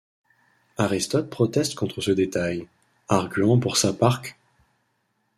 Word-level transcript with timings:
Aristote 0.79 1.29
proteste 1.29 1.75
contre 1.75 2.01
ce 2.01 2.09
détail, 2.09 2.67
arguant 3.07 3.59
pour 3.59 3.77
sa 3.77 3.93
part 3.93 4.23
qu’. 4.23 4.33